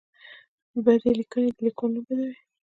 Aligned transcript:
بدې 0.83 1.11
لیکنې 1.19 1.49
د 1.55 1.57
لیکوال 1.65 1.91
نوم 1.93 2.03
بدوي. 2.07 2.31